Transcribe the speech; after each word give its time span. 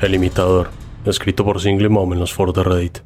El 0.00 0.14
imitador, 0.14 0.70
escrito 1.06 1.44
por 1.44 1.60
Single 1.60 1.88
Mom 1.88 2.12
en 2.12 2.18
los 2.18 2.32
foros 2.34 2.54
de 2.54 2.62
Reddit. 2.62 2.98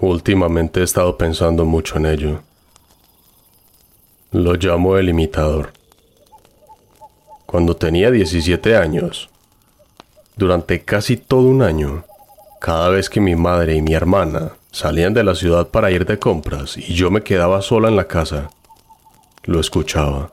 Últimamente 0.00 0.80
he 0.80 0.84
estado 0.84 1.16
pensando 1.16 1.64
mucho 1.64 1.96
en 1.98 2.06
ello. 2.06 2.47
Lo 4.38 4.54
llamo 4.54 4.96
el 4.96 5.08
imitador. 5.08 5.72
Cuando 7.44 7.74
tenía 7.74 8.12
17 8.12 8.76
años, 8.76 9.30
durante 10.36 10.84
casi 10.84 11.16
todo 11.16 11.48
un 11.48 11.60
año, 11.60 12.04
cada 12.60 12.88
vez 12.88 13.10
que 13.10 13.20
mi 13.20 13.34
madre 13.34 13.74
y 13.74 13.82
mi 13.82 13.94
hermana 13.94 14.52
salían 14.70 15.12
de 15.12 15.24
la 15.24 15.34
ciudad 15.34 15.66
para 15.66 15.90
ir 15.90 16.06
de 16.06 16.20
compras 16.20 16.76
y 16.76 16.94
yo 16.94 17.10
me 17.10 17.24
quedaba 17.24 17.62
sola 17.62 17.88
en 17.88 17.96
la 17.96 18.06
casa, 18.06 18.50
lo 19.42 19.58
escuchaba. 19.58 20.30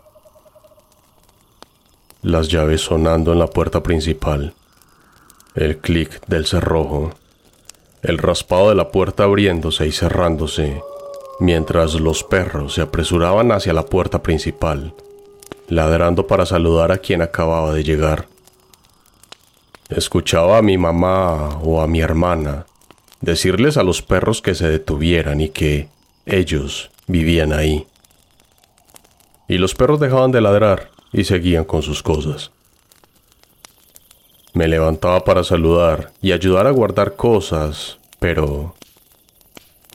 Las 2.22 2.50
llaves 2.50 2.82
sonando 2.82 3.34
en 3.34 3.40
la 3.40 3.48
puerta 3.48 3.82
principal, 3.82 4.54
el 5.56 5.80
clic 5.80 6.24
del 6.28 6.46
cerrojo 6.46 7.12
el 8.04 8.20
raspado 8.20 8.70
de 8.70 8.76
la 8.76 8.92
puerta 8.92 9.24
abriéndose 9.24 9.88
y 9.88 9.92
cerrándose, 9.92 10.80
mientras 11.40 11.96
los 11.96 12.24
perros 12.24 12.74
se 12.76 12.82
apresuraban 12.82 13.52
hacia 13.52 13.74
la 13.74 13.86
puerta 13.86 14.24
principal, 14.24 14.94
ladrando 15.68 16.28
para 16.28 16.46
saludar 16.46 16.92
a 16.92 16.98
quien 16.98 17.22
acababa 17.22 17.74
de 17.74 17.84
llegar. 17.84 18.28
Escuchaba 19.90 20.58
a 20.58 20.62
mi 20.62 20.78
mamá 20.78 21.60
o 21.64 21.82
a 21.82 21.88
mi 21.88 22.02
hermana 22.02 22.66
decirles 23.22 23.78
a 23.78 23.84
los 23.84 24.02
perros 24.02 24.42
que 24.42 24.56
se 24.56 24.70
detuvieran 24.70 25.42
y 25.42 25.50
que 25.50 25.90
ellos 26.26 26.92
vivían 27.08 27.54
ahí. 27.54 27.88
Y 29.48 29.58
los 29.58 29.76
perros 29.76 30.00
dejaban 30.00 30.32
de 30.32 30.42
ladrar 30.42 30.90
y 31.12 31.24
seguían 31.24 31.66
con 31.66 31.82
sus 31.82 32.02
cosas. 32.02 32.52
Me 34.54 34.68
levantaba 34.68 35.24
para 35.24 35.44
saludar 35.44 36.14
y 36.22 36.32
ayudar 36.32 36.66
a 36.66 36.72
guardar 36.72 37.16
cosas, 37.16 38.00
pero 38.20 38.74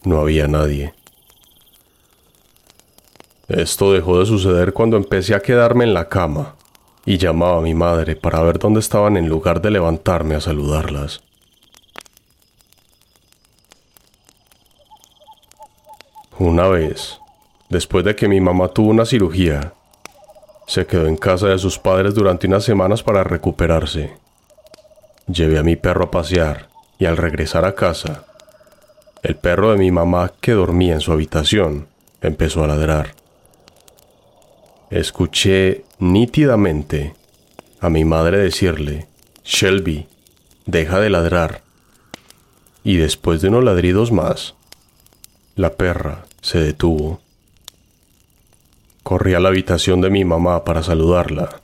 no 0.05 0.21
había 0.21 0.47
nadie. 0.47 0.95
Esto 3.51 3.93
dejó 3.93 4.21
de 4.21 4.27
suceder 4.27 4.73
cuando 4.73 4.97
empecé 4.97 5.35
a 5.35 5.41
quedarme 5.41 5.83
en 5.83 5.93
la 5.93 6.09
cama 6.09 6.55
y 7.05 7.19
llamaba 7.19 7.59
a 7.59 7.61
mi 7.61 7.75
madre 7.75 8.15
para 8.15 8.41
ver 8.43 8.61
dónde 8.61 8.79
estaban 8.79 9.17
en 9.17 9.29
lugar 9.29 9.61
de 9.61 9.73
levantarme 9.73 10.37
a 10.37 10.41
saludarlas. 10.41 11.21
Una 16.39 16.69
vez, 16.69 17.19
después 17.69 18.05
de 18.05 18.15
que 18.15 18.29
mi 18.29 18.41
mamá 18.41 18.69
tuvo 18.69 18.91
una 18.91 19.05
cirugía, 19.05 19.75
se 20.69 20.87
quedó 20.87 21.09
en 21.09 21.17
casa 21.17 21.49
de 21.49 21.59
sus 21.59 21.77
padres 21.77 22.15
durante 22.15 22.47
unas 22.47 22.63
semanas 22.63 23.03
para 23.03 23.25
recuperarse. 23.25 24.13
Llevé 25.27 25.59
a 25.59 25.65
mi 25.65 25.75
perro 25.75 26.05
a 26.05 26.11
pasear 26.13 26.69
y 27.01 27.07
al 27.07 27.17
regresar 27.17 27.65
a 27.65 27.75
casa, 27.75 28.27
el 29.25 29.35
perro 29.35 29.73
de 29.73 29.79
mi 29.79 29.91
mamá 29.91 30.31
que 30.41 30.53
dormía 30.53 30.95
en 30.95 31.01
su 31.01 31.11
habitación 31.11 31.89
empezó 32.23 32.63
a 32.63 32.69
ladrar. 32.69 33.20
Escuché 34.91 35.85
nítidamente 36.01 37.15
a 37.81 37.89
mi 37.89 38.05
madre 38.05 38.39
decirle, 38.39 39.07
Shelby, 39.45 40.09
deja 40.67 40.99
de 40.99 41.11
ladrar. 41.11 41.63
Y 42.83 42.97
después 42.97 43.41
de 43.41 43.49
unos 43.49 43.63
ladridos 43.63 44.11
más, 44.11 44.55
la 45.55 45.75
perra 45.75 46.27
se 46.43 46.59
detuvo. 46.59 47.21
Corrí 49.05 49.35
a 49.35 49.41
la 49.41 49.49
habitación 49.49 50.01
de 50.01 50.11
mi 50.11 50.25
mamá 50.25 50.65
para 50.65 50.83
saludarla, 50.83 51.61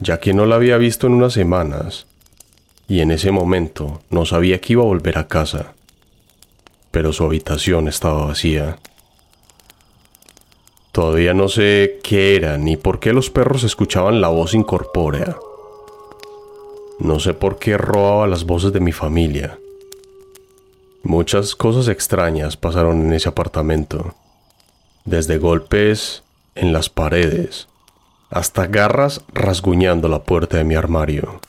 ya 0.00 0.18
que 0.18 0.34
no 0.34 0.44
la 0.44 0.56
había 0.56 0.76
visto 0.76 1.06
en 1.06 1.14
unas 1.14 1.32
semanas 1.32 2.06
y 2.88 3.00
en 3.00 3.10
ese 3.10 3.30
momento 3.30 4.02
no 4.10 4.24
sabía 4.24 4.60
que 4.60 4.72
iba 4.72 4.82
a 4.82 4.86
volver 4.86 5.18
a 5.18 5.28
casa, 5.28 5.74
pero 6.90 7.12
su 7.12 7.24
habitación 7.24 7.86
estaba 7.86 8.26
vacía. 8.26 8.78
Todavía 10.98 11.32
no 11.32 11.48
sé 11.48 12.00
qué 12.02 12.34
era 12.34 12.58
ni 12.58 12.76
por 12.76 12.98
qué 12.98 13.12
los 13.12 13.30
perros 13.30 13.62
escuchaban 13.62 14.20
la 14.20 14.30
voz 14.30 14.52
incorpórea. 14.52 15.36
No 16.98 17.20
sé 17.20 17.34
por 17.34 17.60
qué 17.60 17.78
robaba 17.78 18.26
las 18.26 18.42
voces 18.42 18.72
de 18.72 18.80
mi 18.80 18.90
familia. 18.90 19.60
Muchas 21.04 21.54
cosas 21.54 21.86
extrañas 21.86 22.56
pasaron 22.56 23.00
en 23.00 23.12
ese 23.12 23.28
apartamento, 23.28 24.16
desde 25.04 25.38
golpes 25.38 26.24
en 26.56 26.72
las 26.72 26.88
paredes 26.88 27.68
hasta 28.28 28.66
garras 28.66 29.20
rasguñando 29.32 30.08
la 30.08 30.24
puerta 30.24 30.56
de 30.56 30.64
mi 30.64 30.74
armario. 30.74 31.40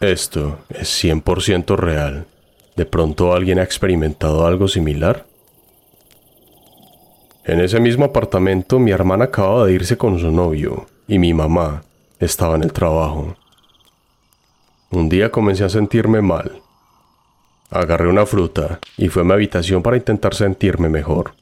Esto 0.00 0.58
es 0.68 1.02
100% 1.02 1.74
real. 1.74 2.26
¿De 2.76 2.84
pronto 2.84 3.32
alguien 3.32 3.60
ha 3.60 3.62
experimentado 3.62 4.46
algo 4.46 4.68
similar? 4.68 5.24
En 7.44 7.60
ese 7.60 7.78
mismo 7.78 8.06
apartamento 8.06 8.78
mi 8.78 8.90
hermana 8.90 9.26
acababa 9.26 9.66
de 9.66 9.74
irse 9.74 9.98
con 9.98 10.18
su 10.18 10.30
novio 10.30 10.86
y 11.06 11.18
mi 11.18 11.34
mamá 11.34 11.82
estaba 12.18 12.56
en 12.56 12.62
el 12.62 12.72
trabajo. 12.72 13.36
Un 14.90 15.10
día 15.10 15.30
comencé 15.30 15.62
a 15.64 15.68
sentirme 15.68 16.22
mal. 16.22 16.62
Agarré 17.68 18.08
una 18.08 18.24
fruta 18.24 18.78
y 18.96 19.08
fui 19.08 19.20
a 19.20 19.24
mi 19.24 19.32
habitación 19.32 19.82
para 19.82 19.98
intentar 19.98 20.34
sentirme 20.34 20.88
mejor. 20.88 21.34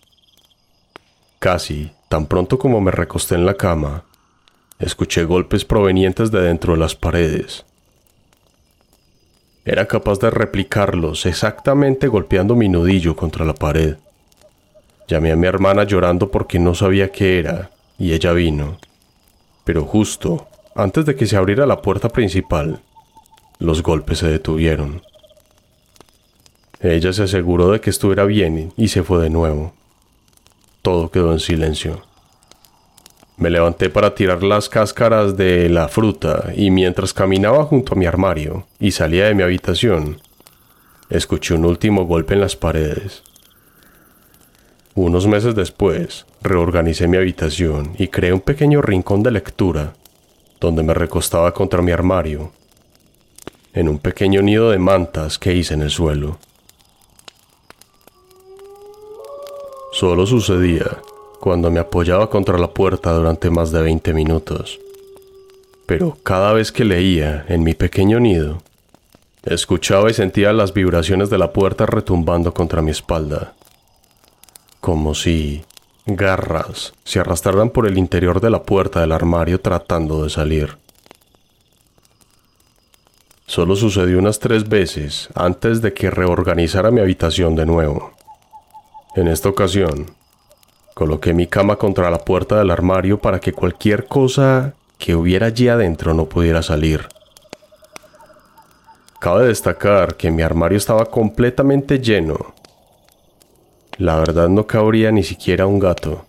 Casi, 1.39 1.93
tan 2.09 2.27
pronto 2.27 2.59
como 2.59 2.81
me 2.81 2.91
recosté 2.91 3.37
en 3.37 3.47
la 3.47 3.55
cama, 3.55 4.03
escuché 4.81 5.23
golpes 5.23 5.65
provenientes 5.65 6.33
de 6.33 6.41
dentro 6.41 6.73
de 6.73 6.81
las 6.81 6.97
paredes. 6.97 7.65
Era 9.65 9.87
capaz 9.87 10.19
de 10.19 10.31
replicarlos 10.31 11.27
exactamente 11.27 12.09
golpeando 12.09 12.57
mi 12.57 12.69
nudillo 12.69 13.15
contra 13.15 13.45
la 13.45 13.55
pared. 13.55 13.99
Llamé 15.09 15.33
a 15.33 15.37
mi 15.37 15.47
hermana 15.47 15.85
llorando 15.85 16.31
porque 16.31 16.59
no 16.59 16.75
sabía 16.75 17.11
qué 17.11 17.39
era, 17.39 17.71
y 17.99 18.13
ella 18.13 18.33
vino. 18.33 18.79
Pero 19.65 19.85
justo 19.85 20.49
antes 20.75 21.05
de 21.05 21.15
que 21.17 21.27
se 21.27 21.37
abriera 21.37 21.67
la 21.67 21.83
puerta 21.83 22.09
principal, 22.09 22.81
los 23.59 23.83
golpes 23.83 24.19
se 24.19 24.29
detuvieron. 24.29 25.03
Ella 26.81 27.13
se 27.13 27.25
aseguró 27.25 27.71
de 27.71 27.81
que 27.81 27.91
estuviera 27.91 28.25
bien 28.25 28.73
y 28.77 28.89
se 28.89 29.03
fue 29.03 29.23
de 29.23 29.31
nuevo. 29.31 29.75
Todo 30.81 31.11
quedó 31.11 31.33
en 31.33 31.41
silencio. 31.41 32.03
Me 33.37 33.51
levanté 33.51 33.91
para 33.91 34.15
tirar 34.15 34.43
las 34.43 34.69
cáscaras 34.69 35.37
de 35.37 35.69
la 35.69 35.89
fruta 35.89 36.53
y 36.57 36.71
mientras 36.71 37.13
caminaba 37.13 37.65
junto 37.65 37.93
a 37.93 37.97
mi 37.97 38.07
armario 38.07 38.67
y 38.81 38.93
salía 38.93 39.27
de 39.27 39.35
mi 39.35 39.43
habitación, 39.43 40.21
escuché 41.11 41.55
un 41.55 41.67
último 41.67 42.07
golpe 42.07 42.35
en 42.35 42.41
las 42.41 42.57
paredes. 42.57 43.23
Unos 44.95 45.27
meses 45.27 45.55
después, 45.55 46.27
reorganicé 46.43 47.09
mi 47.09 47.17
habitación 47.17 47.95
y 47.99 48.09
creé 48.09 48.35
un 48.35 48.41
pequeño 48.41 48.83
rincón 48.83 49.23
de 49.23 49.31
lectura 49.31 49.95
donde 50.61 50.83
me 50.83 50.93
recostaba 50.93 51.55
contra 51.55 51.81
mi 51.81 51.93
armario, 51.93 52.53
en 53.73 53.89
un 53.89 53.99
pequeño 53.99 54.43
nido 54.43 54.71
de 54.71 54.79
mantas 54.79 55.39
que 55.39 55.55
hice 55.55 55.75
en 55.75 55.81
el 55.81 55.91
suelo. 55.91 56.39
Solo 59.93 60.27
sucedía 60.27 60.99
cuando 61.41 61.71
me 61.71 61.81
apoyaba 61.81 62.29
contra 62.29 62.59
la 62.59 62.69
puerta 62.69 63.13
durante 63.13 63.51
más 63.51 63.73
de 63.73 63.83
20 63.83 64.13
minutos. 64.13 64.79
Pero 65.87 66.19
cada 66.23 66.53
vez 66.53 66.71
que 66.71 66.85
leía 66.85 67.45
en 67.49 67.65
mi 67.65 67.75
pequeño 67.75 68.21
nido, 68.21 68.63
escuchaba 69.43 70.11
y 70.11 70.15
sentía 70.15 70.53
las 70.53 70.73
vibraciones 70.75 71.31
de 71.31 71.39
la 71.39 71.53
puerta 71.53 71.87
retumbando 71.87 72.55
contra 72.55 72.83
mi 72.83 72.91
espalda, 72.91 73.55
como 74.83 75.15
si 75.15 75.65
garras 76.05 76.93
se 77.05 77.21
arrastraran 77.21 77.71
por 77.71 77.87
el 77.87 77.97
interior 77.97 78.43
de 78.43 78.51
la 78.51 78.65
puerta 78.65 79.01
del 79.01 79.13
armario 79.13 79.63
tratando 79.63 80.25
de 80.25 80.29
salir. 80.29 80.77
Solo 83.47 83.77
sucedió 83.77 84.19
unas 84.19 84.39
tres 84.39 84.69
veces 84.69 85.31
antes 85.35 85.81
de 85.81 85.95
que 85.95 86.11
reorganizara 86.11 86.91
mi 86.91 87.01
habitación 87.01 87.57
de 87.57 87.65
nuevo. 87.65 88.13
En 89.17 89.29
esta 89.29 89.49
ocasión, 89.49 90.15
Coloqué 90.95 91.33
mi 91.33 91.47
cama 91.47 91.77
contra 91.77 92.11
la 92.11 92.19
puerta 92.19 92.59
del 92.59 92.71
armario 92.71 93.19
para 93.19 93.41
que 93.41 93.53
cualquier 93.53 94.07
cosa 94.07 94.75
que 94.99 95.15
hubiera 95.15 95.47
allí 95.47 95.69
adentro 95.69 96.13
no 96.13 96.27
pudiera 96.27 96.63
salir. 96.63 97.09
Cabe 99.19 99.47
destacar 99.47 100.17
que 100.17 100.31
mi 100.31 100.43
armario 100.43 100.77
estaba 100.77 101.07
completamente 101.07 101.99
lleno. 101.99 102.55
La 103.99 104.17
verdad 104.17 104.49
no 104.49 104.67
cabría 104.67 105.13
ni 105.13 105.23
siquiera 105.23 105.67
un 105.67 105.79
gato. 105.79 106.25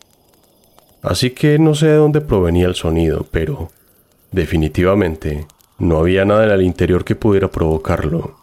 Así 1.01 1.31
que 1.31 1.59
no 1.59 1.75
sé 1.75 1.87
de 1.87 1.95
dónde 1.95 2.21
provenía 2.21 2.65
el 2.67 2.75
sonido, 2.75 3.25
pero 3.29 3.69
definitivamente 4.31 5.47
no 5.79 5.99
había 5.99 6.25
nada 6.25 6.45
en 6.45 6.51
el 6.51 6.61
interior 6.61 7.03
que 7.03 7.15
pudiera 7.15 7.49
provocarlo. 7.49 8.35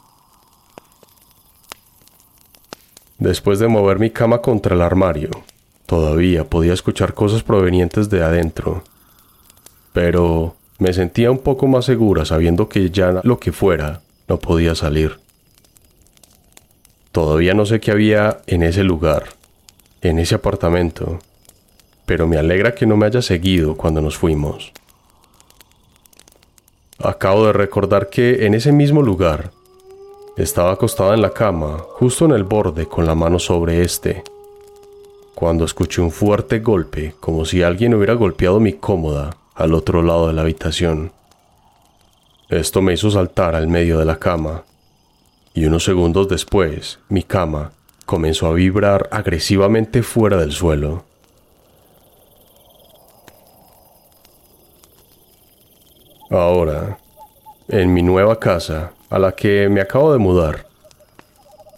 Después 3.19 3.59
de 3.59 3.69
mover 3.69 3.99
mi 3.99 4.11
cama 4.11 4.41
contra 4.41 4.75
el 4.75 4.83
armario, 4.83 5.31
todavía 5.87 6.45
podía 6.45 6.73
escuchar 6.73 7.15
cosas 7.15 7.43
provenientes 7.43 8.09
de 8.09 8.23
adentro. 8.23 8.83
Pero 9.93 10.57
me 10.79 10.93
sentía 10.93 11.31
un 11.31 11.39
poco 11.39 11.67
más 11.67 11.85
segura 11.85 12.25
sabiendo 12.25 12.69
que 12.69 12.91
ya 12.91 13.21
lo 13.23 13.39
que 13.39 13.53
fuera 13.53 14.01
no 14.29 14.39
podía 14.39 14.75
salir. 14.75 15.19
Todavía 17.13 17.55
no 17.55 17.67
sé 17.67 17.81
qué 17.81 17.91
había 17.91 18.43
en 18.47 18.63
ese 18.63 18.85
lugar, 18.85 19.25
en 20.01 20.19
ese 20.19 20.37
apartamento, 20.37 21.19
pero 22.07 22.27
me 22.27 22.37
alegra 22.37 22.75
que 22.75 22.87
no 22.87 22.97
me 22.97 23.07
haya 23.07 23.21
seguido 23.21 23.77
cuando 23.77 24.01
nos 24.01 24.17
fuimos. 24.17 24.73
Acabo 26.99 27.47
de 27.47 27.53
recordar 27.53 28.11
que 28.11 28.47
en 28.47 28.55
ese 28.55 28.73
mismo 28.73 29.03
lugar 29.03 29.51
estaba 30.37 30.73
acostada 30.73 31.15
en 31.15 31.23
la 31.23 31.31
cama, 31.31 31.79
justo 31.79 32.27
en 32.27 32.33
el 32.33 32.45
borde, 32.45 32.87
con 32.87 33.07
la 33.07 33.15
mano 33.15 33.39
sobre 33.39 33.83
este, 33.83 34.23
cuando 35.35 35.65
escuché 35.65 36.03
un 36.03 36.13
fuerte 36.13 36.61
golpe, 36.61 37.15
como 37.19 37.45
si 37.45 37.63
alguien 37.63 37.95
hubiera 37.95 38.15
golpeado 38.15 38.61
mi 38.61 38.75
cómoda 38.75 39.37
al 39.55 39.75
otro 39.75 40.03
lado 40.03 40.29
de 40.29 40.35
la 40.35 40.43
habitación. 40.43 41.13
Esto 42.49 42.83
me 42.83 42.93
hizo 42.93 43.11
saltar 43.11 43.55
al 43.55 43.67
medio 43.67 43.99
de 43.99 44.05
la 44.05 44.19
cama, 44.19 44.65
y 45.55 45.65
unos 45.65 45.85
segundos 45.85 46.29
después, 46.29 46.99
mi 47.09 47.23
cama 47.23 47.73
comenzó 48.07 48.47
a 48.47 48.53
vibrar 48.53 49.09
agresivamente 49.11 50.03
fuera 50.03 50.37
del 50.37 50.53
suelo. 50.53 51.05
Ahora, 56.31 56.99
en 57.69 57.93
mi 57.93 58.03
nueva 58.03 58.39
casa, 58.39 58.93
a 59.11 59.19
la 59.19 59.33
que 59.33 59.69
me 59.69 59.81
acabo 59.81 60.13
de 60.13 60.19
mudar. 60.19 60.67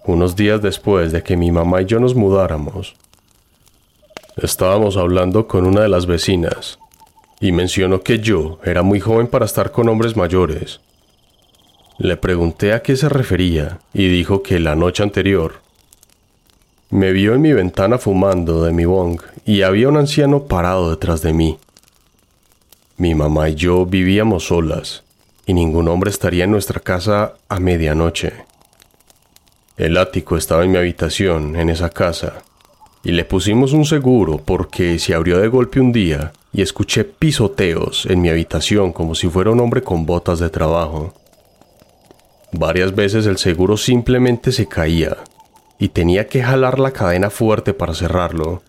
Unos 0.05 0.37
días 0.37 0.61
después 0.61 1.13
de 1.13 1.23
que 1.23 1.37
mi 1.37 1.51
mamá 1.51 1.83
y 1.83 1.87
yo 1.87 1.99
nos 2.01 2.15
mudáramos, 2.15 2.95
estábamos 4.37 4.97
hablando 4.97 5.47
con 5.47 5.67
una 5.67 5.83
de 5.83 5.89
las 5.89 6.07
vecinas 6.07 6.79
y 7.41 7.53
mencionó 7.53 8.03
que 8.03 8.19
yo 8.19 8.59
era 8.65 8.83
muy 8.83 9.01
joven 9.01 9.27
para 9.27 9.47
estar 9.47 9.73
con 9.73 9.89
hombres 9.89 10.17
mayores. 10.17 10.81
Le 12.03 12.17
pregunté 12.17 12.73
a 12.73 12.83
qué 12.83 12.97
se 12.97 13.09
refería 13.09 13.79
y 13.95 14.09
dijo 14.09 14.43
que 14.43 14.59
la 14.59 14.75
noche 14.75 15.05
anterior 15.05 15.61
me 16.91 17.13
vio 17.13 17.33
en 17.33 17.41
mi 17.41 17.53
ventana 17.53 17.97
fumando 17.97 18.65
de 18.65 18.73
mi 18.73 18.85
bong 18.85 19.21
y 19.47 19.63
había 19.63 19.89
un 19.89 19.97
anciano 19.97 20.43
parado 20.49 20.91
detrás 20.91 21.23
de 21.23 21.33
mí. 21.33 21.59
Mi 22.97 23.15
mamá 23.15 23.51
y 23.51 23.55
yo 23.55 23.87
vivíamos 23.87 24.49
solas 24.49 25.05
y 25.47 25.55
ningún 25.55 25.87
hombre 25.87 26.11
estaría 26.11 26.43
en 26.43 26.51
nuestra 26.51 26.81
casa 26.81 27.35
a 27.49 27.61
medianoche. 27.61 28.33
El 29.77 29.97
ático 29.97 30.37
estaba 30.37 30.65
en 30.65 30.73
mi 30.73 30.79
habitación, 30.79 31.55
en 31.55 31.71
esa 31.71 31.91
casa, 31.91 32.43
y 33.05 33.13
le 33.13 33.25
pusimos 33.25 33.75
un 33.75 33.85
seguro 33.85 34.39
porque 34.39 34.99
se 34.99 35.15
abrió 35.15 35.39
de 35.39 35.47
golpe 35.47 35.79
un 35.79 35.93
día 35.93 36.33
y 36.53 36.63
escuché 36.63 37.05
pisoteos 37.05 38.07
en 38.07 38.21
mi 38.23 38.29
habitación 38.29 38.93
como 38.93 39.15
si 39.15 39.29
fuera 39.29 39.53
un 39.53 39.61
hombre 39.61 39.85
con 39.85 40.05
botas 40.05 40.41
de 40.41 40.51
trabajo. 40.51 41.15
Varias 42.53 42.95
veces 42.95 43.25
el 43.27 43.39
seguro 43.39 43.79
simplemente 43.79 44.53
se 44.53 44.69
caía 44.69 45.17
y 45.79 45.89
tenía 45.89 46.29
que 46.29 46.43
jalar 46.43 46.79
la 46.79 46.93
cadena 46.93 47.31
fuerte 47.31 47.73
para 47.73 47.95
cerrarlo, 47.95 48.63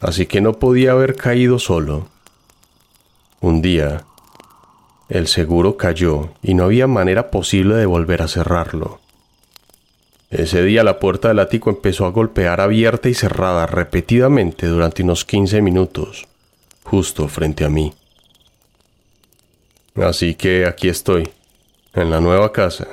así 0.00 0.26
que 0.26 0.40
no 0.40 0.54
podía 0.54 0.92
haber 0.92 1.14
caído 1.14 1.60
solo. 1.60 2.08
Un 3.40 3.62
día, 3.62 4.04
el 5.08 5.28
seguro 5.28 5.76
cayó 5.76 6.30
y 6.42 6.54
no 6.54 6.64
había 6.64 6.88
manera 6.88 7.30
posible 7.30 7.76
de 7.76 7.86
volver 7.86 8.20
a 8.20 8.28
cerrarlo. 8.28 9.00
Ese 10.30 10.64
día 10.64 10.82
la 10.82 10.98
puerta 10.98 11.28
del 11.28 11.38
ático 11.38 11.70
empezó 11.70 12.06
a 12.06 12.10
golpear 12.10 12.60
abierta 12.60 13.08
y 13.08 13.14
cerrada 13.14 13.66
repetidamente 13.66 14.66
durante 14.66 15.04
unos 15.04 15.24
15 15.24 15.62
minutos, 15.62 16.26
justo 16.82 17.28
frente 17.28 17.64
a 17.64 17.68
mí. 17.68 17.94
Así 19.94 20.34
que 20.34 20.66
aquí 20.66 20.88
estoy, 20.88 21.30
en 21.94 22.10
la 22.10 22.20
nueva 22.20 22.50
casa. 22.50 22.88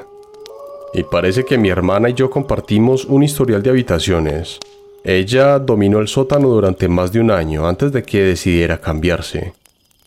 Y 0.93 1.03
parece 1.03 1.45
que 1.45 1.57
mi 1.57 1.69
hermana 1.69 2.09
y 2.09 2.13
yo 2.13 2.29
compartimos 2.29 3.05
un 3.05 3.23
historial 3.23 3.63
de 3.63 3.69
habitaciones. 3.69 4.59
Ella 5.03 5.59
dominó 5.59 5.99
el 5.99 6.07
sótano 6.07 6.49
durante 6.49 6.87
más 6.87 7.11
de 7.11 7.19
un 7.19 7.31
año 7.31 7.67
antes 7.67 7.91
de 7.91 8.03
que 8.03 8.21
decidiera 8.21 8.79
cambiarse. 8.79 9.53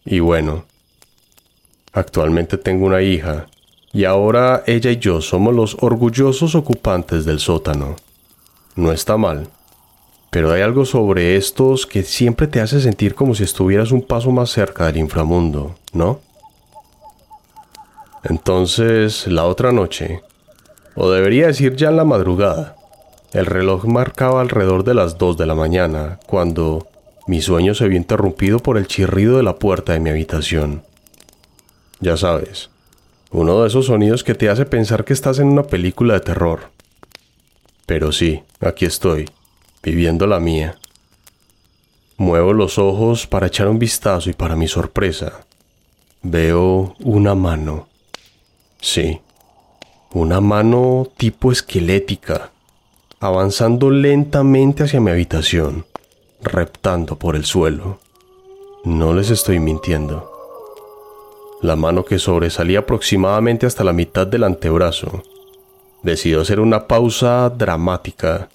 Y 0.04 0.20
bueno, 0.20 0.64
Actualmente 1.94 2.58
tengo 2.58 2.86
una 2.86 3.02
hija, 3.02 3.46
y 3.92 4.04
ahora 4.04 4.64
ella 4.66 4.90
y 4.90 4.96
yo 4.96 5.20
somos 5.20 5.54
los 5.54 5.76
orgullosos 5.80 6.56
ocupantes 6.56 7.24
del 7.24 7.38
sótano. 7.38 7.94
No 8.74 8.90
está 8.90 9.16
mal, 9.16 9.46
pero 10.28 10.50
hay 10.50 10.62
algo 10.62 10.84
sobre 10.84 11.36
estos 11.36 11.86
que 11.86 12.02
siempre 12.02 12.48
te 12.48 12.60
hace 12.60 12.80
sentir 12.80 13.14
como 13.14 13.36
si 13.36 13.44
estuvieras 13.44 13.92
un 13.92 14.02
paso 14.02 14.32
más 14.32 14.50
cerca 14.50 14.86
del 14.86 14.96
inframundo, 14.96 15.76
¿no? 15.92 16.18
Entonces, 18.24 19.28
la 19.28 19.44
otra 19.44 19.70
noche, 19.70 20.20
o 20.96 21.10
debería 21.10 21.46
decir 21.46 21.76
ya 21.76 21.88
en 21.88 21.96
la 21.96 22.04
madrugada, 22.04 22.76
el 23.32 23.46
reloj 23.46 23.84
marcaba 23.84 24.40
alrededor 24.40 24.84
de 24.84 24.94
las 24.94 25.18
2 25.18 25.36
de 25.36 25.46
la 25.46 25.54
mañana, 25.54 26.20
cuando 26.26 26.86
mi 27.26 27.40
sueño 27.42 27.74
se 27.74 27.88
vio 27.88 27.96
interrumpido 27.96 28.60
por 28.60 28.78
el 28.78 28.86
chirrido 28.86 29.38
de 29.38 29.42
la 29.42 29.56
puerta 29.56 29.92
de 29.92 30.00
mi 30.00 30.10
habitación. 30.10 30.84
Ya 32.00 32.16
sabes, 32.16 32.70
uno 33.30 33.62
de 33.62 33.68
esos 33.68 33.86
sonidos 33.86 34.22
que 34.22 34.34
te 34.34 34.48
hace 34.48 34.66
pensar 34.66 35.04
que 35.04 35.12
estás 35.12 35.38
en 35.40 35.48
una 35.48 35.64
película 35.64 36.14
de 36.14 36.20
terror. 36.20 36.70
Pero 37.86 38.12
sí, 38.12 38.42
aquí 38.60 38.84
estoy, 38.84 39.28
viviendo 39.82 40.26
la 40.26 40.38
mía. 40.38 40.78
Muevo 42.16 42.52
los 42.52 42.78
ojos 42.78 43.26
para 43.26 43.48
echar 43.48 43.66
un 43.66 43.78
vistazo 43.78 44.30
y 44.30 44.34
para 44.34 44.54
mi 44.54 44.68
sorpresa, 44.68 45.44
veo 46.22 46.94
una 47.00 47.34
mano. 47.34 47.88
Sí, 48.80 49.20
una 50.14 50.40
mano 50.40 51.08
tipo 51.16 51.50
esquelética, 51.50 52.52
avanzando 53.18 53.90
lentamente 53.90 54.84
hacia 54.84 55.00
mi 55.00 55.10
habitación, 55.10 55.86
reptando 56.40 57.18
por 57.18 57.34
el 57.34 57.44
suelo. 57.44 57.98
No 58.84 59.12
les 59.12 59.30
estoy 59.30 59.58
mintiendo. 59.58 60.30
La 61.62 61.74
mano 61.74 62.04
que 62.04 62.20
sobresalía 62.20 62.80
aproximadamente 62.80 63.66
hasta 63.66 63.82
la 63.82 63.92
mitad 63.92 64.24
del 64.24 64.44
antebrazo. 64.44 65.24
Decidió 66.04 66.42
hacer 66.42 66.60
una 66.60 66.86
pausa 66.86 67.50
dramática, 67.50 68.50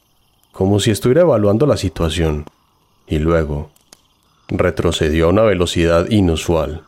como 0.54 0.80
si 0.80 0.92
estuviera 0.92 1.22
evaluando 1.22 1.66
la 1.66 1.76
situación, 1.76 2.46
y 3.06 3.20
luego 3.20 3.70
retrocedió 4.48 5.26
a 5.26 5.30
una 5.30 5.42
velocidad 5.42 6.10
inusual. 6.10 6.84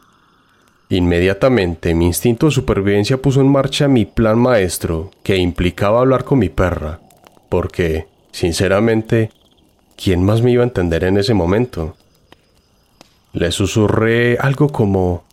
Inmediatamente 0.91 1.95
mi 1.95 2.07
instinto 2.07 2.47
de 2.47 2.51
supervivencia 2.51 3.15
puso 3.15 3.39
en 3.39 3.47
marcha 3.47 3.87
mi 3.87 4.03
plan 4.03 4.37
maestro, 4.37 5.09
que 5.23 5.37
implicaba 5.37 6.01
hablar 6.01 6.25
con 6.25 6.39
mi 6.39 6.49
perra, 6.49 6.99
porque, 7.47 8.07
sinceramente, 8.33 9.31
¿quién 9.95 10.21
más 10.21 10.41
me 10.41 10.51
iba 10.51 10.63
a 10.63 10.67
entender 10.67 11.05
en 11.05 11.17
ese 11.17 11.33
momento? 11.33 11.95
Le 13.31 13.53
susurré 13.53 14.37
algo 14.37 14.67
como 14.67 15.23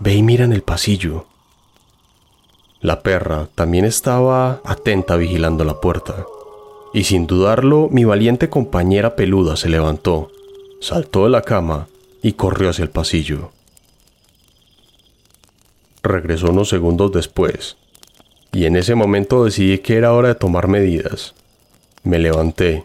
Ve 0.00 0.16
y 0.16 0.24
mira 0.24 0.44
en 0.44 0.52
el 0.52 0.62
pasillo. 0.62 1.26
La 2.80 3.02
perra 3.02 3.46
también 3.54 3.84
estaba 3.84 4.60
atenta 4.64 5.14
vigilando 5.14 5.62
la 5.62 5.80
puerta, 5.80 6.26
y 6.92 7.04
sin 7.04 7.28
dudarlo 7.28 7.88
mi 7.92 8.04
valiente 8.04 8.48
compañera 8.48 9.14
peluda 9.14 9.56
se 9.56 9.68
levantó, 9.68 10.32
saltó 10.80 11.24
de 11.24 11.30
la 11.30 11.42
cama 11.42 11.86
y 12.22 12.32
corrió 12.32 12.70
hacia 12.70 12.82
el 12.82 12.90
pasillo. 12.90 13.52
Regresó 16.02 16.50
unos 16.50 16.68
segundos 16.68 17.12
después, 17.12 17.76
y 18.52 18.64
en 18.64 18.76
ese 18.76 18.94
momento 18.94 19.44
decidí 19.44 19.78
que 19.78 19.96
era 19.96 20.12
hora 20.12 20.28
de 20.28 20.34
tomar 20.34 20.68
medidas. 20.68 21.34
Me 22.02 22.18
levanté, 22.18 22.84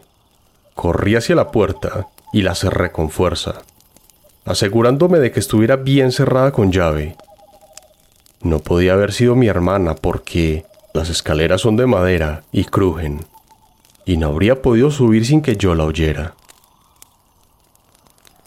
corrí 0.73 1.15
hacia 1.15 1.35
la 1.35 1.51
puerta 1.51 2.07
y 2.33 2.41
la 2.41 2.55
cerré 2.55 2.91
con 2.91 3.09
fuerza 3.09 3.61
asegurándome 4.45 5.19
de 5.19 5.31
que 5.31 5.39
estuviera 5.39 5.75
bien 5.75 6.11
cerrada 6.11 6.51
con 6.51 6.71
llave. 6.71 7.15
No 8.41 8.59
podía 8.59 8.93
haber 8.93 9.11
sido 9.11 9.35
mi 9.35 9.47
hermana 9.47 9.95
porque 9.95 10.65
las 10.93 11.09
escaleras 11.09 11.61
son 11.61 11.75
de 11.75 11.87
madera 11.87 12.43
y 12.51 12.65
crujen, 12.65 13.25
y 14.05 14.17
no 14.17 14.27
habría 14.27 14.61
podido 14.61 14.91
subir 14.91 15.25
sin 15.25 15.41
que 15.41 15.57
yo 15.57 15.73
la 15.73 15.83
oyera. 15.83 16.35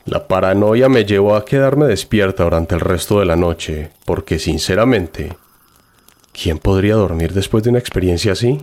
La 0.09 0.27
paranoia 0.27 0.89
me 0.89 1.05
llevó 1.05 1.37
a 1.37 1.45
quedarme 1.45 1.85
despierta 1.85 2.45
durante 2.45 2.75
el 2.75 2.81
resto 2.81 3.21
de 3.21 3.27
la 3.27 3.37
noche, 3.37 3.91
porque 4.07 4.39
sinceramente, 4.39 5.37
¿quién 6.33 6.59
podría 6.59 6.95
dormir 6.95 7.35
después 7.35 7.63
de 7.63 7.69
una 7.69 7.79
experiencia 7.79 8.33
así? 8.33 8.59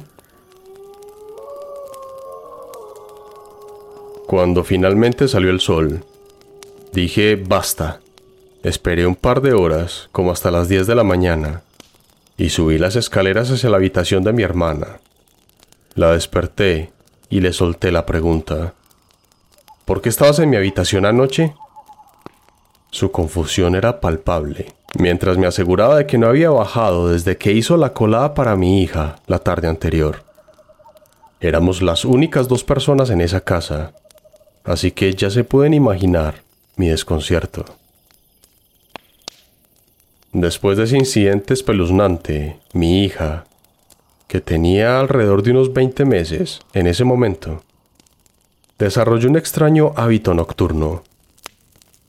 Cuando 4.26 4.64
finalmente 4.64 5.28
salió 5.28 5.52
el 5.52 5.60
sol, 5.60 6.04
dije 6.94 7.36
basta. 7.36 8.00
Esperé 8.64 9.06
un 9.06 9.16
par 9.16 9.42
de 9.42 9.54
horas, 9.54 10.10
como 10.12 10.32
hasta 10.32 10.50
las 10.50 10.68
10 10.68 10.88
de 10.88 10.96
la 10.96 11.04
mañana, 11.04 11.62
y 12.38 12.50
subí 12.50 12.80
las 12.80 12.96
escaleras 12.96 13.52
hacia 13.52 13.70
la 13.70 13.78
habitación 13.78 14.24
de 14.24 14.34
mi 14.34 14.42
hermana. 14.42 15.00
La 15.94 16.14
desperté 16.14 16.92
y 17.30 17.42
le 17.42 17.54
solté 17.54 17.92
la 17.92 18.08
pregunta. 18.08 18.74
¿Por 19.86 20.02
qué 20.02 20.10
estabas 20.10 20.40
en 20.40 20.50
mi 20.50 20.58
habitación 20.58 21.06
anoche? 21.06 21.54
Su 22.90 23.12
confusión 23.12 23.76
era 23.76 24.02
palpable, 24.02 24.74
mientras 24.98 25.38
me 25.38 25.46
aseguraba 25.46 25.98
de 25.98 26.08
que 26.08 26.18
no 26.18 26.28
había 26.28 26.50
bajado 26.50 27.10
desde 27.10 27.38
que 27.38 27.52
hizo 27.52 27.78
la 27.78 27.94
colada 27.94 28.34
para 28.34 28.56
mi 28.56 28.82
hija 28.82 29.18
la 29.28 29.38
tarde 29.38 29.68
anterior. 29.68 30.24
Éramos 31.40 31.84
las 31.84 32.04
únicas 32.04 32.48
dos 32.48 32.64
personas 32.64 33.12
en 33.12 33.22
esa 33.22 33.42
casa, 33.42 33.94
así 34.64 34.90
que 34.92 35.14
ya 35.14 35.30
se 35.30 35.44
pueden 35.44 35.76
imaginar 35.76 36.42
mi 36.78 36.88
desconcierto. 36.88 37.66
Después 40.32 40.78
de 40.78 40.86
ese 40.86 40.98
incidente 40.98 41.54
espeluznante, 41.54 42.60
mi 42.74 43.04
hija, 43.04 43.46
que 44.28 44.42
tenía 44.42 45.00
alrededor 45.00 45.44
de 45.44 45.52
unos 45.52 45.74
20 45.74 46.06
meses 46.06 46.62
en 46.74 46.88
ese 46.88 47.04
momento, 47.04 47.62
desarrolló 48.78 49.30
un 49.30 49.38
extraño 49.38 49.94
hábito 49.96 50.34
nocturno. 50.34 51.04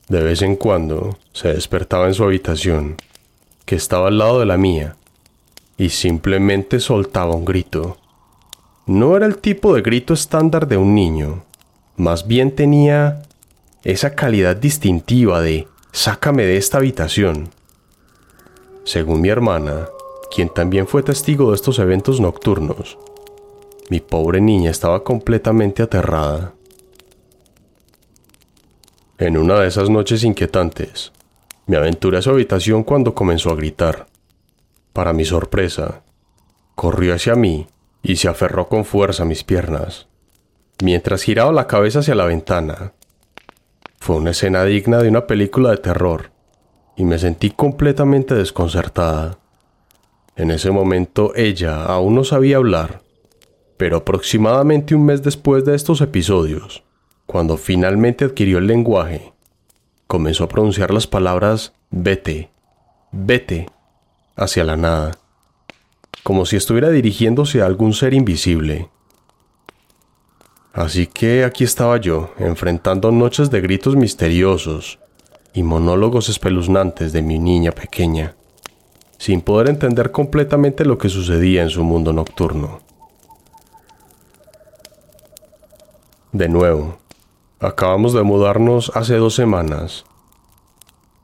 De 0.09 0.21
vez 0.21 0.41
en 0.41 0.55
cuando 0.55 1.17
se 1.33 1.53
despertaba 1.53 2.07
en 2.07 2.13
su 2.13 2.23
habitación, 2.23 2.97
que 3.65 3.75
estaba 3.75 4.07
al 4.07 4.17
lado 4.17 4.39
de 4.39 4.45
la 4.45 4.57
mía, 4.57 4.95
y 5.77 5.89
simplemente 5.89 6.79
soltaba 6.79 7.35
un 7.35 7.45
grito. 7.45 7.97
No 8.85 9.15
era 9.15 9.25
el 9.25 9.37
tipo 9.37 9.75
de 9.75 9.81
grito 9.81 10.13
estándar 10.13 10.67
de 10.67 10.77
un 10.77 10.95
niño, 10.95 11.43
más 11.97 12.27
bien 12.27 12.55
tenía 12.55 13.23
esa 13.83 14.15
calidad 14.15 14.55
distintiva 14.55 15.41
de 15.41 15.67
sácame 15.91 16.43
de 16.43 16.57
esta 16.57 16.77
habitación. 16.77 17.49
Según 18.83 19.21
mi 19.21 19.29
hermana, 19.29 19.87
quien 20.33 20.49
también 20.49 20.87
fue 20.87 21.03
testigo 21.03 21.49
de 21.49 21.55
estos 21.55 21.79
eventos 21.79 22.19
nocturnos, 22.19 22.97
mi 23.89 23.99
pobre 23.99 24.41
niña 24.41 24.71
estaba 24.71 25.03
completamente 25.03 25.83
aterrada. 25.83 26.53
En 29.19 29.35
una 29.35 29.59
de 29.59 29.67
esas 29.67 29.89
noches 29.89 30.23
inquietantes, 30.23 31.11
me 31.65 31.75
aventuré 31.75 32.19
a 32.19 32.21
su 32.21 32.29
habitación 32.29 32.83
cuando 32.83 33.15
comenzó 33.15 33.49
a 33.49 33.55
gritar. 33.55 34.05
Para 34.93 35.11
mi 35.11 35.25
sorpresa, 35.25 36.03
corrió 36.75 37.15
hacia 37.15 37.33
mí 37.33 37.65
y 38.03 38.17
se 38.17 38.27
aferró 38.27 38.69
con 38.69 38.85
fuerza 38.85 39.23
a 39.23 39.25
mis 39.25 39.43
piernas, 39.43 40.07
mientras 40.83 41.23
giraba 41.23 41.51
la 41.51 41.65
cabeza 41.65 41.99
hacia 41.99 42.13
la 42.13 42.25
ventana. 42.25 42.93
Fue 43.99 44.17
una 44.17 44.29
escena 44.29 44.63
digna 44.65 44.99
de 44.99 45.09
una 45.09 45.25
película 45.25 45.71
de 45.71 45.77
terror, 45.77 46.29
y 46.95 47.03
me 47.03 47.17
sentí 47.17 47.49
completamente 47.49 48.35
desconcertada. 48.35 49.39
En 50.35 50.51
ese 50.51 50.69
momento 50.69 51.33
ella 51.35 51.85
aún 51.85 52.13
no 52.13 52.23
sabía 52.23 52.57
hablar, 52.57 53.01
pero 53.77 53.97
aproximadamente 53.97 54.93
un 54.93 55.05
mes 55.05 55.23
después 55.23 55.65
de 55.65 55.73
estos 55.73 56.01
episodios, 56.01 56.83
cuando 57.27 57.57
finalmente 57.57 58.25
adquirió 58.25 58.57
el 58.57 58.67
lenguaje, 58.67 59.33
comenzó 60.07 60.45
a 60.45 60.49
pronunciar 60.49 60.91
las 60.91 61.05
palabras 61.05 61.73
vete, 61.91 62.49
vete, 63.11 63.69
hacia 64.35 64.63
la 64.63 64.77
nada, 64.77 65.11
como 66.23 66.45
si 66.45 66.55
estuviera 66.55 66.89
dirigiéndose 66.89 67.61
a 67.61 67.65
algún 67.65 67.93
ser 67.93 68.13
invisible. 68.13 68.89
Así 70.73 71.07
que 71.07 71.43
aquí 71.43 71.63
estaba 71.63 71.97
yo, 71.97 72.33
enfrentando 72.37 73.11
noches 73.11 73.51
de 73.51 73.61
gritos 73.61 73.95
misteriosos 73.95 74.99
y 75.53 75.63
monólogos 75.63 76.29
espeluznantes 76.29 77.11
de 77.11 77.23
mi 77.23 77.39
niña 77.39 77.71
pequeña, 77.71 78.35
sin 79.17 79.41
poder 79.41 79.69
entender 79.69 80.11
completamente 80.11 80.85
lo 80.85 80.97
que 80.97 81.09
sucedía 81.09 81.63
en 81.63 81.69
su 81.69 81.83
mundo 81.83 82.13
nocturno. 82.13 82.79
De 86.31 86.47
nuevo, 86.47 86.99
Acabamos 87.59 88.13
de 88.13 88.21
mudarnos 88.21 88.91
hace 88.93 89.15
dos 89.15 89.33
semanas 89.33 90.05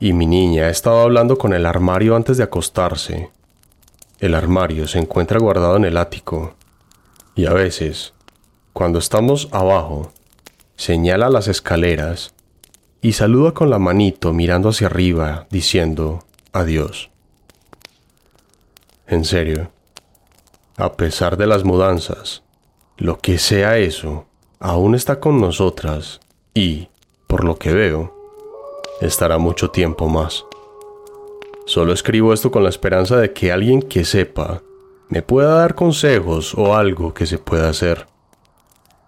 y 0.00 0.12
mi 0.14 0.26
niña 0.26 0.68
estaba 0.68 1.02
hablando 1.02 1.38
con 1.38 1.52
el 1.52 1.64
armario 1.64 2.16
antes 2.16 2.36
de 2.38 2.42
acostarse. 2.42 3.30
El 4.18 4.34
armario 4.34 4.88
se 4.88 4.98
encuentra 4.98 5.38
guardado 5.38 5.76
en 5.76 5.84
el 5.84 5.96
ático 5.96 6.56
y 7.36 7.46
a 7.46 7.52
veces, 7.52 8.14
cuando 8.72 8.98
estamos 8.98 9.48
abajo, 9.52 10.12
señala 10.74 11.28
las 11.28 11.46
escaleras 11.46 12.34
y 13.00 13.12
saluda 13.12 13.52
con 13.52 13.70
la 13.70 13.78
manito 13.78 14.32
mirando 14.32 14.70
hacia 14.70 14.88
arriba 14.88 15.46
diciendo 15.50 16.24
adiós. 16.52 17.10
En 19.06 19.24
serio, 19.24 19.70
a 20.76 20.94
pesar 20.94 21.36
de 21.36 21.46
las 21.46 21.62
mudanzas, 21.62 22.42
lo 22.96 23.20
que 23.20 23.38
sea 23.38 23.78
eso, 23.78 24.26
aún 24.64 24.94
está 24.94 25.20
con 25.20 25.42
nosotras 25.42 26.20
y, 26.54 26.88
por 27.26 27.44
lo 27.44 27.58
que 27.58 27.74
veo, 27.74 28.14
estará 29.02 29.36
mucho 29.36 29.70
tiempo 29.70 30.08
más. 30.08 30.46
Solo 31.66 31.92
escribo 31.92 32.32
esto 32.32 32.50
con 32.50 32.62
la 32.62 32.70
esperanza 32.70 33.18
de 33.18 33.34
que 33.34 33.52
alguien 33.52 33.82
que 33.82 34.06
sepa 34.06 34.62
me 35.10 35.20
pueda 35.20 35.56
dar 35.56 35.74
consejos 35.74 36.54
o 36.54 36.74
algo 36.74 37.12
que 37.12 37.26
se 37.26 37.36
pueda 37.36 37.68
hacer, 37.68 38.06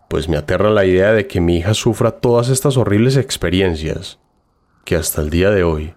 pues 0.09 0.29
me 0.29 0.37
aterra 0.37 0.69
la 0.69 0.85
idea 0.85 1.13
de 1.13 1.27
que 1.27 1.41
mi 1.41 1.57
hija 1.57 1.73
sufra 1.73 2.11
todas 2.11 2.51
estas 2.51 2.77
horribles 2.77 3.17
experiencias 3.17 4.19
que 4.85 4.95
hasta 4.95 5.23
el 5.23 5.31
día 5.31 5.51
de 5.51 5.65
hoy 5.65 5.95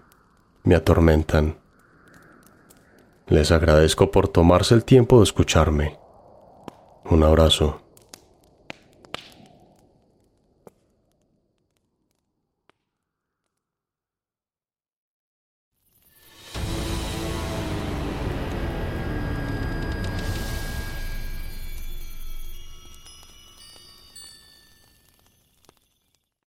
me 0.64 0.74
atormentan. 0.74 1.58
Les 3.26 3.52
agradezco 3.52 4.10
por 4.10 4.26
tomarse 4.26 4.74
el 4.74 4.84
tiempo 4.84 5.18
de 5.18 5.24
escucharme. 5.24 5.98
Un 7.04 7.22
abrazo. 7.24 7.82